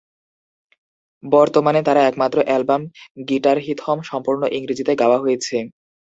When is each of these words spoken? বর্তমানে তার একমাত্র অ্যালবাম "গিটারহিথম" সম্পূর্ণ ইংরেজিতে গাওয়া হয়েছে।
বর্তমানে 1.23 1.79
তার 1.83 1.97
একমাত্র 2.01 2.37
অ্যালবাম 2.43 2.81
"গিটারহিথম" 3.27 3.97
সম্পূর্ণ 4.09 4.41
ইংরেজিতে 4.57 4.93
গাওয়া 5.01 5.17
হয়েছে। 5.23 5.57